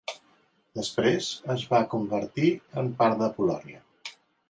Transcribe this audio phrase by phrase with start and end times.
[0.79, 2.53] Després es va convertir
[2.85, 3.89] en part de Polònia.